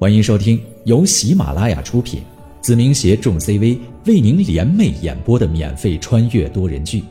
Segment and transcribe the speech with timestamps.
[0.00, 2.22] 欢迎收听由喜马拉雅出品，
[2.60, 7.00] 子明携众 CV 为您联袂演播的免费穿越多人剧《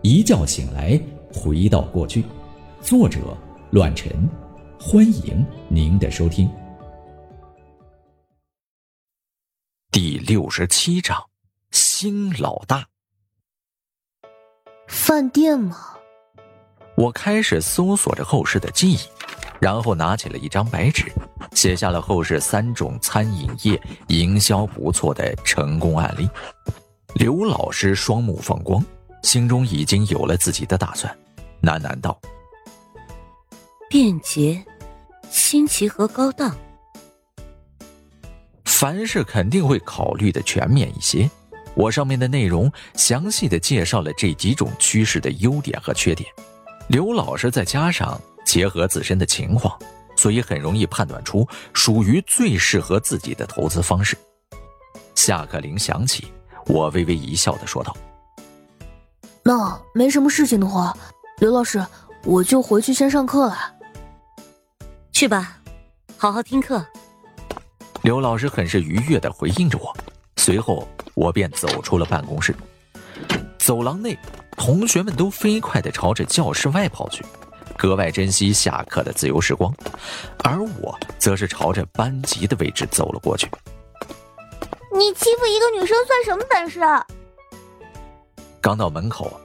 [0.00, 0.98] 一觉醒来
[1.34, 2.22] 回到过去》，
[2.80, 3.36] 作者：
[3.72, 4.10] 乱臣。
[4.80, 6.50] 欢迎您的收听。
[9.92, 11.22] 第六十七章：
[11.72, 12.86] 新老大。
[14.88, 15.76] 饭店吗？
[16.96, 18.98] 我开始搜索着后世的记忆，
[19.60, 21.12] 然后拿起了一张白纸。
[21.54, 26.28] 写下了后世三种餐饮业营销不错的成功案例。
[27.14, 28.84] 刘老师双目放光，
[29.22, 31.14] 心中已经有了自己的打算，
[31.62, 32.18] 喃喃道
[33.90, 34.64] ：“便捷、
[35.28, 36.56] 新奇和高档，
[38.64, 41.28] 凡事肯定会考虑的全面一些。”
[41.76, 46.28] 我上面的内容详细的介绍了这几种趋势的优点和缺点。
[46.88, 49.78] 刘老师再加上结合自身的情况。
[50.20, 54.14] 所以很容易判断出属于最适合自己的投资方式。
[55.14, 56.30] 下课铃响起，
[56.66, 57.96] 我微微一笑的说道
[59.42, 60.94] ：“那没什么事情的话，
[61.38, 61.82] 刘老师，
[62.24, 63.56] 我就回去先上课了。
[65.10, 65.56] 去吧，
[66.18, 66.84] 好好听课。”
[68.04, 69.96] 刘老师很是愉悦的回应着我，
[70.36, 72.54] 随后我便走出了办公室。
[73.58, 74.18] 走廊内，
[74.54, 77.24] 同学们都飞快的朝着教室外跑去。
[77.80, 79.74] 格外珍惜下课的自由时光，
[80.44, 83.50] 而我则是朝着班级的位置走了过去。
[84.92, 86.80] 你欺负一个女生算什么本事？
[88.60, 89.40] 刚到门口，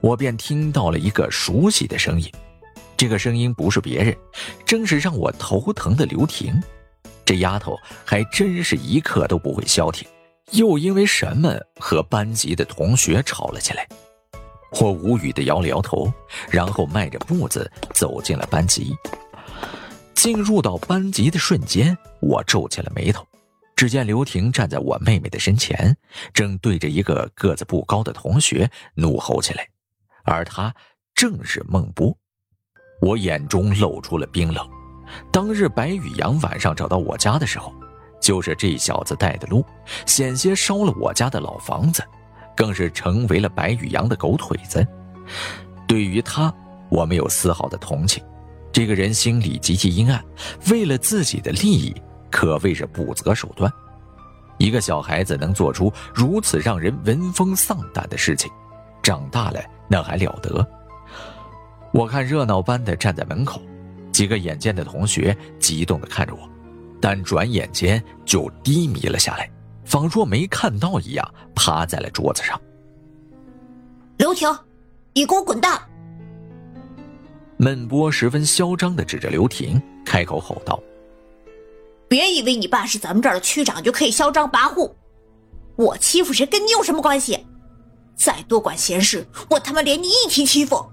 [0.00, 2.30] 我便听到了一个熟悉的声音。
[2.96, 4.16] 这个声音不是别人，
[4.64, 6.62] 正是让我头疼的刘婷。
[7.24, 10.06] 这丫头还真是一刻都不会消停，
[10.52, 13.88] 又因为什么和班级的同学吵了起来？
[14.80, 16.12] 我无语的摇了摇头，
[16.48, 18.94] 然后迈着步子走进了班级。
[20.14, 23.26] 进入到班级的瞬间，我皱起了眉头。
[23.74, 25.96] 只见刘婷站在我妹妹的身前，
[26.34, 29.66] 正对着一个个子不高的同学怒吼起来，
[30.24, 30.74] 而他
[31.14, 32.14] 正是孟波。
[33.00, 34.68] 我眼中露出了冰冷。
[35.32, 37.74] 当日白宇阳晚上找到我家的时候，
[38.20, 39.64] 就是这小子带的路，
[40.04, 42.04] 险些烧了我家的老房子。
[42.60, 44.86] 更是成为了白宇阳的狗腿子。
[45.86, 46.54] 对于他，
[46.90, 48.22] 我没有丝毫的同情。
[48.70, 50.22] 这个人心里极其阴暗，
[50.70, 51.94] 为了自己的利益，
[52.30, 53.72] 可谓是不择手段。
[54.58, 58.52] 一个小孩子能做出如此让人闻风丧胆的事情，
[59.02, 60.68] 长大了那还了得？
[61.94, 63.62] 我看热闹般的站在门口，
[64.12, 66.40] 几个眼尖的同学激动的看着我，
[67.00, 69.50] 但转眼间就低迷了下来。
[69.90, 72.58] 仿若没看到一样，趴在了桌子上。
[74.18, 74.48] 刘婷，
[75.12, 75.82] 你给我滚蛋！
[77.56, 80.80] 闷波十分嚣张的指着刘婷，开口吼道
[82.06, 84.92] ：“别以为你爸是咱们这儿的区长就可以嚣张跋扈，
[85.74, 87.44] 我欺负谁跟你有什么关系？
[88.14, 90.88] 再多管闲事，我他妈连你一起欺负！”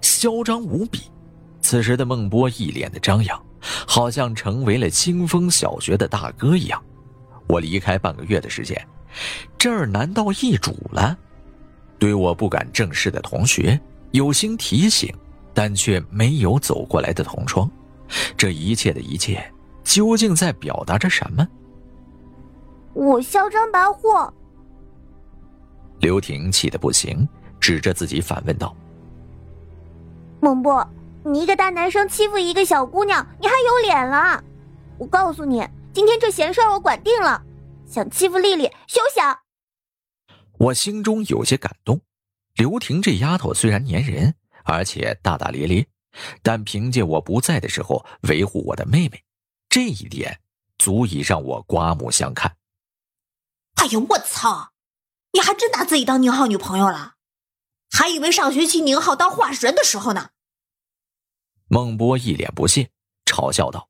[0.00, 1.02] 嚣张无比，
[1.60, 3.38] 此时的孟波一脸的张扬，
[3.86, 6.82] 好像成为了清风小学的大哥一样。
[7.46, 8.80] 我离开半个月的时间，
[9.58, 11.16] 这儿难道易主了？
[11.98, 13.78] 对我不敢正视的同学
[14.10, 15.14] 有心提醒，
[15.52, 17.70] 但却没有走过来的同窗。
[18.36, 19.42] 这一切的一切，
[19.82, 21.46] 究竟在表达着什么？
[22.92, 24.30] 我嚣张跋扈。
[26.00, 27.26] 刘婷气得不行，
[27.58, 28.76] 指着自己反问道
[30.40, 30.86] ：“孟波，
[31.24, 34.42] 你一个大男生欺负一个小姑娘，你还有脸了？
[34.98, 37.40] 我告诉你。”今天这闲事儿我管定了，
[37.86, 39.38] 想欺负丽丽休想！
[40.58, 42.00] 我心中有些感动，
[42.54, 44.34] 刘婷这丫头虽然粘人，
[44.64, 45.86] 而且大大咧咧，
[46.42, 49.22] 但凭借我不在的时候维护我的妹妹，
[49.68, 50.40] 这一点
[50.78, 52.56] 足以让我刮目相看。
[53.76, 54.72] 哎呀，我操！
[55.32, 57.14] 你还真拿自己当宁浩女朋友了？
[57.92, 60.30] 还以为上学期宁浩当话事人的时候呢。
[61.68, 62.90] 孟波一脸不屑，
[63.26, 63.88] 嘲笑道。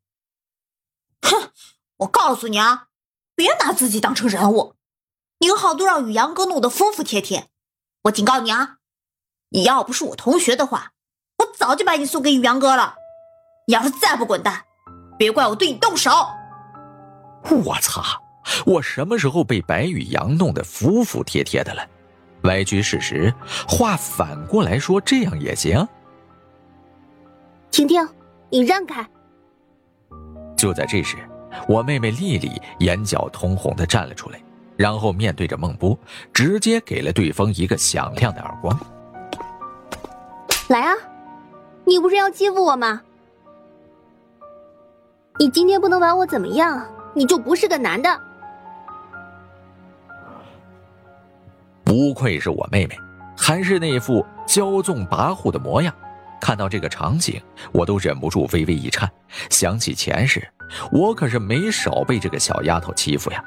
[2.05, 2.87] 我告诉你啊，
[3.35, 4.75] 别拿自己当成人物。
[5.39, 7.49] 宁浩都让宇阳哥弄得服服帖帖，
[8.05, 8.77] 我警告你啊，
[9.51, 10.93] 你要不是我同学的话，
[11.39, 12.97] 我早就把你送给宇阳哥了。
[13.67, 14.65] 你要是再不滚蛋，
[15.19, 16.11] 别怪我对你动手。
[17.65, 18.03] 我操！
[18.67, 21.87] 我什么时候被白宇阳弄得服服帖帖的了？
[22.43, 23.33] 歪曲事实，
[23.67, 25.87] 话反过来说，这样也行。
[27.71, 28.07] 婷婷，
[28.51, 29.09] 你让开。
[30.57, 31.17] 就在这时。
[31.69, 34.41] 我妹妹丽丽眼角通红的站了出来，
[34.77, 35.99] 然后面对着孟波，
[36.33, 38.79] 直接给了对方一个响亮的耳光。
[40.69, 40.95] 来啊，
[41.85, 43.03] 你不是要欺负我吗？
[45.39, 48.21] 你今天不能把我怎么样，你就不是个男的。
[51.83, 52.97] 不愧是我妹妹，
[53.37, 55.95] 还是那副骄纵跋扈的模样。
[56.41, 57.41] 看到这个场景，
[57.73, 59.11] 我都忍不住微微一颤。
[59.51, 60.47] 想起前世，
[60.91, 63.45] 我可是没少被这个小丫头欺负呀。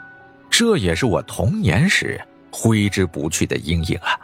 [0.49, 2.19] 这也是我童年时
[2.51, 4.19] 挥之不去的阴影啊。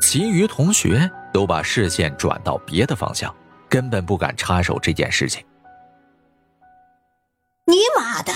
[0.00, 3.34] 其余同学都把视线转到别的方向，
[3.68, 5.44] 根本不敢插手这件事情。
[7.66, 8.32] 你妈的！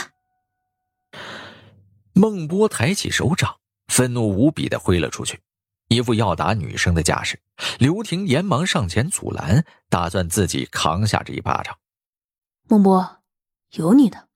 [2.12, 3.56] 孟波抬起手掌，
[3.88, 5.40] 愤怒无比的挥了出去。
[5.88, 7.38] 一副要打女生的架势，
[7.78, 11.78] 刘婷连忙上前阻拦，打算自己扛下这一巴掌。
[12.68, 13.21] 孟波，
[13.72, 14.28] 有你的！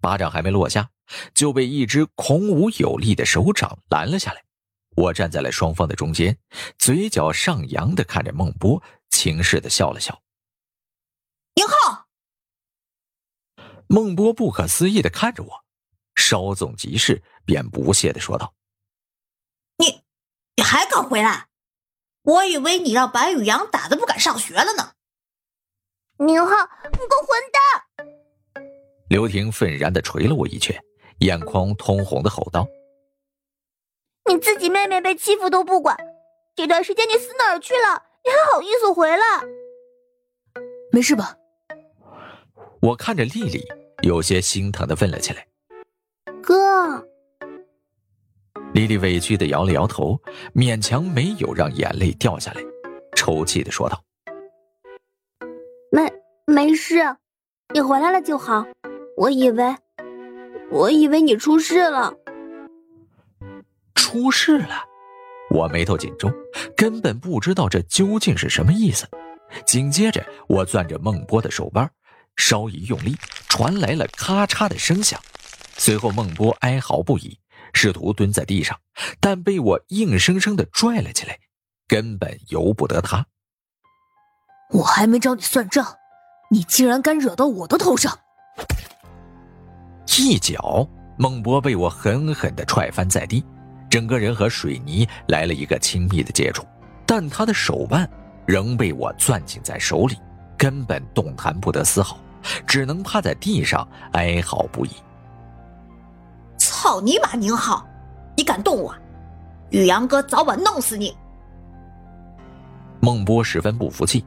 [0.00, 0.90] 巴掌还没落下，
[1.34, 4.44] 就被一只孔武有力的手掌拦了下来。
[4.96, 6.38] 我站在了双方的中间，
[6.78, 10.22] 嘴角上扬的看着孟波，轻视的笑了笑。
[11.54, 12.08] 宁浩，
[13.86, 15.64] 孟波不可思议的看着我，
[16.14, 18.54] 稍纵即逝，便不屑的说道。
[19.78, 20.02] 你
[20.56, 21.48] 你还敢回来？
[22.22, 24.94] 我以为你让白宇阳打的不敢上学了呢。
[26.18, 26.54] 宁浩，
[26.92, 28.21] 你个混蛋！
[29.12, 30.74] 刘婷愤然的捶了我一拳，
[31.18, 32.66] 眼眶通红的吼道
[34.26, 35.94] ：“你自己妹妹被欺负都不管，
[36.56, 38.02] 这段时间你死哪儿去了？
[38.24, 39.18] 你还好意思回来？
[40.92, 41.36] 没事吧？”
[42.80, 43.62] 我看着丽丽，
[44.02, 45.46] 有些心疼的问了起来
[46.42, 47.06] ：“哥。”
[48.72, 50.18] 丽丽委屈的摇了摇头，
[50.54, 52.62] 勉强没有让眼泪掉下来，
[53.14, 54.02] 抽泣的说道
[55.92, 56.10] ：“没
[56.46, 57.14] 没事，
[57.74, 58.64] 你回来了就好。
[59.16, 59.76] 我以为，
[60.70, 62.12] 我以为你出事了。
[63.94, 64.84] 出事了？
[65.50, 66.32] 我眉头紧皱，
[66.76, 69.06] 根本不知道这究竟是什么意思。
[69.66, 71.90] 紧接着，我攥着孟波的手腕，
[72.36, 73.16] 稍一用力，
[73.48, 75.20] 传来了咔嚓的声响，
[75.76, 77.38] 随后孟波哀嚎不已。”
[77.74, 78.78] 试图蹲在地上，
[79.18, 81.38] 但被我硬生生的拽了起来，
[81.88, 83.26] 根本由不得他。
[84.70, 85.96] 我还没找你算账，
[86.50, 88.18] 你竟然敢惹到我的头上！
[90.06, 93.44] 一脚，孟波被我狠狠的踹翻在地，
[93.88, 96.64] 整个人和水泥来了一个亲密的接触，
[97.06, 98.08] 但他的手腕
[98.46, 100.16] 仍被我攥紧在手里，
[100.58, 102.18] 根本动弹不得丝毫，
[102.66, 104.90] 只能趴在地上哀嚎不已。
[106.58, 107.34] 操你妈！
[107.34, 107.86] 宁浩，
[108.36, 108.94] 你敢动我，
[109.70, 111.14] 宇阳哥早晚弄死你！
[113.00, 114.24] 孟波十分不服气，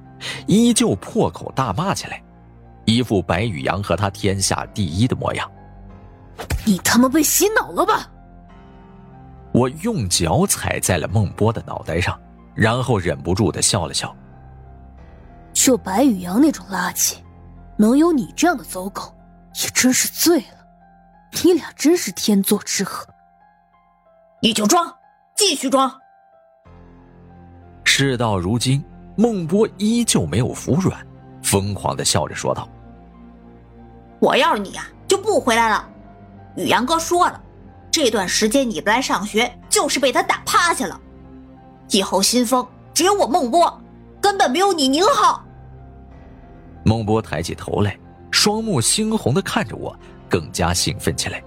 [0.48, 2.22] 依旧破口大骂起来，
[2.86, 5.50] 一副白宇阳和他天下第一的模样。
[6.66, 8.10] 你他妈被洗脑了吧！
[9.52, 12.20] 我用脚踩在了孟波的脑袋上，
[12.54, 14.14] 然后忍不住的笑了笑。
[15.54, 17.16] 就白宇阳那种垃圾，
[17.78, 19.16] 能有你这样的走狗，
[19.64, 20.66] 也真是醉了。
[21.44, 23.08] 你俩真是天作之合。
[24.42, 24.94] 你就装，
[25.38, 25.90] 继续装。
[27.86, 28.84] 事到如今，
[29.16, 31.00] 孟波依旧没有服软，
[31.42, 32.68] 疯狂的笑着说道
[34.20, 35.90] ：“我要是你呀，就不回来了。
[36.56, 37.42] 宇阳哥说了，
[37.92, 41.00] 这段时间你不来上学，就是被他打趴下了。
[41.90, 43.82] 以后新风只有我孟波，
[44.22, 45.44] 根本没有你宁浩。”
[46.84, 47.98] 孟波抬起头来，
[48.32, 49.96] 双目猩红的看着我。
[50.28, 51.42] 更加兴奋起来。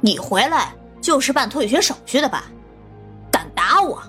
[0.00, 2.44] 你回来就是办退学手续的吧？
[3.32, 4.00] 敢打我，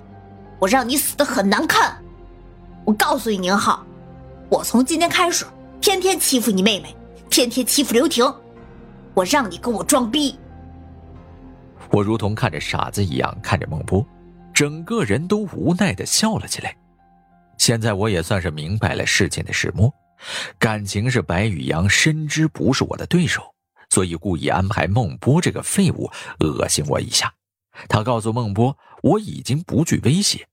[0.58, 1.96] 我让你死的很难看！
[2.84, 3.84] 我告诉你，宁浩，
[4.50, 5.46] 我从今天开始
[5.80, 6.94] 天天欺负你妹妹，
[7.30, 8.32] 天天欺负刘婷，
[9.14, 10.36] 我让你跟我装逼！
[11.90, 14.04] 我如同看着傻子一样看着孟波，
[14.52, 16.76] 整个人都无奈的笑了起来。
[17.56, 19.92] 现在我也算是明白了事情的始末。
[20.58, 23.42] 感情是白宇阳深知不是我的对手，
[23.90, 27.32] 所以故意安排孟波这个废物恶心我一下。
[27.88, 30.46] 他告诉孟波，我已经不惧威胁，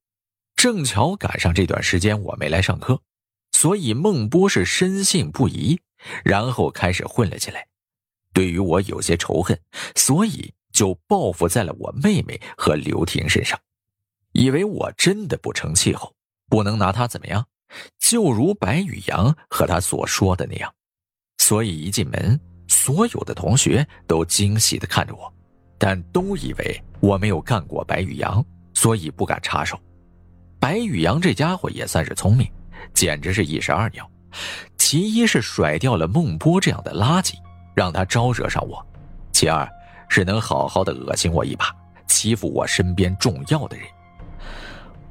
[0.56, 3.00] 正巧赶上这段时间我没来上课，
[3.54, 5.80] 所以孟波是深信不疑，
[6.24, 7.66] 然后开始混了起来。
[8.34, 9.60] 对于我有些仇恨，
[9.96, 13.60] 所以就报复在了我妹妹和刘婷身上，
[14.32, 16.14] 以为我真的不成气候，
[16.50, 17.46] 不能拿他怎么样。
[18.00, 20.74] 就如白宇阳和他所说的那样，
[21.38, 25.34] 所以一进门，所有的同学都惊喜的看着我，
[25.78, 29.80] 但都以为我没有干过白宇阳，所以不敢插手。
[30.60, 32.46] 白宇阳这家伙也算是聪明，
[32.94, 34.10] 简直是一石二鸟。
[34.78, 37.36] 其一是甩掉了孟波这样的垃圾，
[37.74, 38.78] 让他招惹上我；
[39.32, 39.68] 其二
[40.10, 41.76] 是能好好的恶心我一把，
[42.08, 43.86] 欺负我身边重要的人。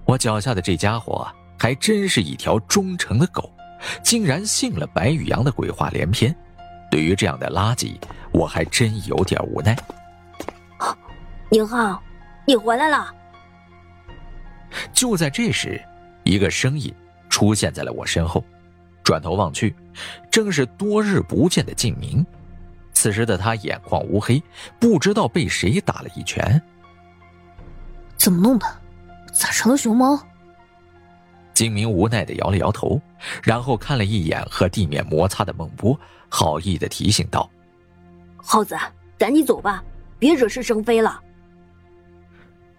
[0.05, 1.27] 我脚下的这家伙。
[1.63, 3.53] 还真是一条忠诚的狗，
[4.03, 6.35] 竟然信了白宇阳的鬼话连篇，
[6.91, 8.01] 对于这样的垃圾，
[8.33, 9.77] 我还真有点无奈。
[11.51, 12.03] 宁浩，
[12.47, 13.15] 你回来了。
[14.91, 15.79] 就在这时，
[16.25, 16.91] 一个声音
[17.29, 18.43] 出现在了我身后。
[19.05, 19.77] 转头望去，
[20.31, 22.25] 正是多日不见的静明。
[23.01, 24.43] 此时的他眼眶乌黑，
[24.79, 26.61] 不知道被谁打了一拳。
[28.19, 28.67] 怎么弄的？
[29.33, 30.23] 咋成了熊猫？
[31.55, 33.01] 金明无奈的摇了摇头，
[33.43, 37.49] 然后看了一眼和地面摩擦的孟波，好意的提醒道
[38.37, 38.77] ：“耗子，
[39.17, 39.83] 赶紧走吧，
[40.19, 41.19] 别惹是生非了。”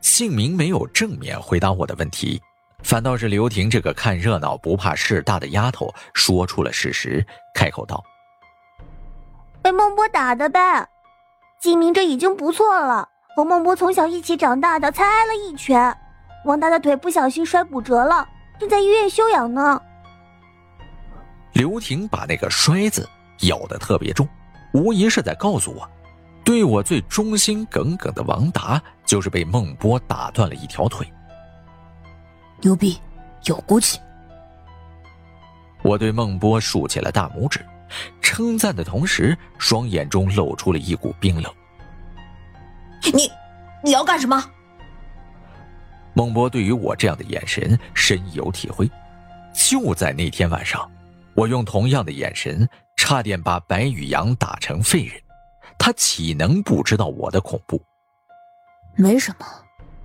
[0.01, 2.39] 姓名没有正面回答我的问题，
[2.83, 7.25] 反倒是刘婷这个看热闹不怕事大的丫头说出了事实，
[7.55, 8.03] 开口道
[9.61, 10.87] ：“被孟波打的呗，
[11.59, 15.95] 金明这已经不错了，和孟波从小一起长大的，才挨了一拳，
[16.45, 18.27] 王达的腿不小心摔骨折了，
[18.59, 19.81] 正在医院休养呢。”
[21.53, 23.07] 刘婷把那个“摔”字
[23.41, 24.27] 咬得特别重，
[24.73, 25.87] 无疑是在告诉我。
[26.43, 31.05] 对我最忠心耿耿的王达，就是被孟波打断了一条腿。
[32.61, 32.99] 牛逼，
[33.43, 33.99] 有骨气！
[35.83, 37.63] 我对孟波竖起了大拇指，
[38.21, 41.53] 称赞的同时，双眼中露出了一股冰冷。
[43.13, 43.29] 你，
[43.83, 44.43] 你要干什么？
[46.13, 48.89] 孟波对于我这样的眼神深有体会。
[49.53, 50.89] 就在那天晚上，
[51.33, 55.21] 我用同样的眼神，差点把白宇阳打成废人。
[55.77, 57.81] 他岂能不知道我的恐怖？
[58.95, 59.45] 没什么，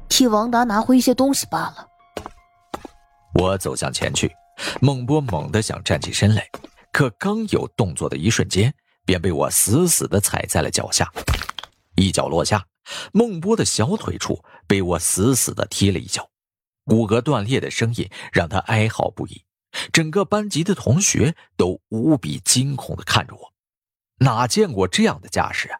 [0.08, 1.88] 替王达拿回一些东西罢了。
[3.34, 4.34] 我走向前去，
[4.80, 6.48] 孟波猛地想站起身来，
[6.96, 8.72] 可刚有动作的一瞬间，
[9.04, 11.12] 便被我死死地踩在了脚下。
[11.94, 12.64] 一脚落下，
[13.12, 16.26] 孟波的小腿处被我死死地踢了一脚，
[16.86, 19.42] 骨骼断裂的声音让他哀嚎不已。
[19.92, 23.52] 整个班级的同学都无比惊恐地看着我。
[24.20, 25.78] 哪见过这样的架势啊！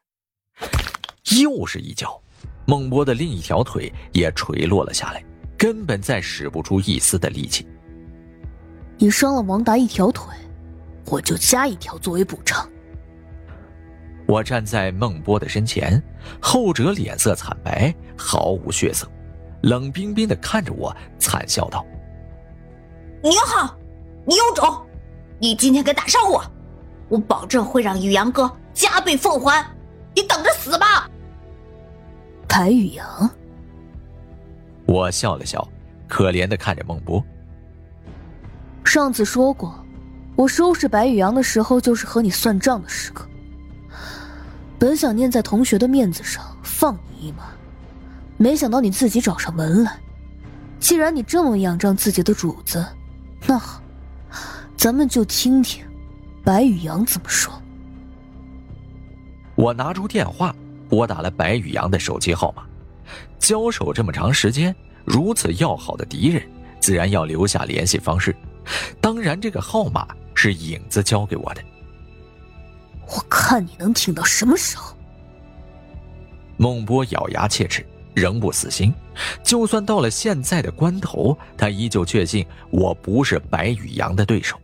[1.41, 2.23] 又是一脚，
[2.67, 5.25] 孟波的另一条腿也垂落了下来，
[5.57, 7.67] 根本再使不出一丝的力气。
[8.99, 10.37] 你伤了王达一条腿，
[11.07, 12.69] 我就加一条作为补偿。
[14.27, 16.03] 我站在孟波的身前，
[16.41, 19.09] 后者脸色惨白，毫无血色，
[19.63, 21.87] 冷冰冰的看着我，惨笑道
[23.23, 23.79] ：“你好，
[24.25, 24.85] 你有种，
[25.39, 26.45] 你今天敢打伤我！”
[27.09, 29.65] 我保证会让宇阳哥加倍奉还，
[30.13, 31.09] 你等着死吧！
[32.49, 33.31] 白宇阳，
[34.87, 35.65] 我笑了笑，
[36.09, 37.25] 可怜的看着孟波。
[38.85, 39.86] 上次说过，
[40.37, 43.27] 我收拾白宇阳的时候，就是和你算账的时刻。
[44.79, 47.45] 本想念在同学的面子上放你一马，
[48.37, 49.99] 没想到你自己找上门来。
[50.79, 52.85] 既然你这么仰仗自己的主子，
[53.47, 53.81] 那好，
[54.77, 55.83] 咱们就听听。
[56.45, 57.53] 白宇阳怎么说？
[59.55, 60.55] 我拿出电话
[60.89, 62.63] 拨打了白宇阳的手机号码。
[63.39, 64.75] 交手这么长时间，
[65.07, 66.43] 如此要好的敌人，
[66.79, 68.37] 自然要留下联系方式。
[69.01, 71.63] 当然，这个号码是影子交给我的。
[73.07, 74.97] 我看你能挺到什么时候？
[76.57, 78.93] 孟波咬牙切齿，仍不死心。
[79.43, 84.59] 就算到了现在的关头，他依旧确信我不是白宇阳的对手。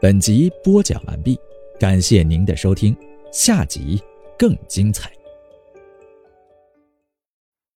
[0.00, 1.38] 本集播讲完毕，
[1.78, 2.96] 感谢您的收听，
[3.32, 4.02] 下集
[4.38, 5.10] 更精彩。